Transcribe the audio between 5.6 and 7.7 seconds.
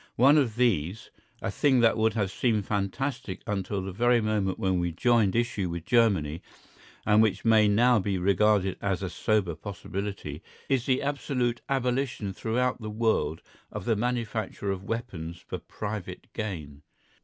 with Germany and which may